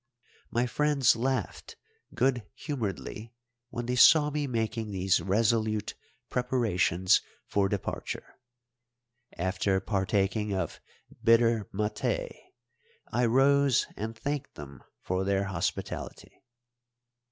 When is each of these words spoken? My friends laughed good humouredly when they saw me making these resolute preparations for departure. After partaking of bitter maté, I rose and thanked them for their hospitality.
My 0.49 0.65
friends 0.65 1.15
laughed 1.15 1.75
good 2.15 2.41
humouredly 2.55 3.35
when 3.69 3.85
they 3.85 3.95
saw 3.95 4.31
me 4.31 4.47
making 4.47 4.89
these 4.89 5.21
resolute 5.21 5.93
preparations 6.27 7.21
for 7.45 7.69
departure. 7.69 8.25
After 9.37 9.79
partaking 9.79 10.55
of 10.55 10.79
bitter 11.23 11.69
maté, 11.71 12.33
I 13.11 13.27
rose 13.27 13.85
and 13.95 14.17
thanked 14.17 14.55
them 14.55 14.81
for 15.03 15.23
their 15.23 15.43
hospitality. 15.43 16.41